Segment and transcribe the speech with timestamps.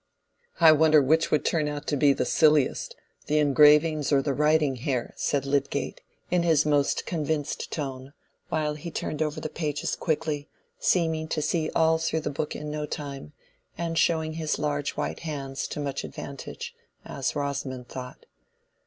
[0.59, 5.13] "I wonder which would turn out to be the silliest—the engravings or the writing here,"
[5.15, 8.13] said Lydgate, in his most convinced tone,
[8.49, 12.71] while he turned over the pages quickly, seeming to see all through the book in
[12.71, 13.33] no time,
[13.77, 16.73] and showing his large white hands to much advantage,
[17.05, 18.25] as Rosamond thought.